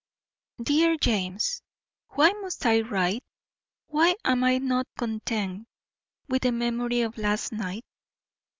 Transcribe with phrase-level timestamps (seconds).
[0.63, 1.61] DEAR JAMES:
[2.07, 3.23] Why must I write?
[3.85, 5.67] Why am I not content
[6.27, 7.85] with the memory of last night?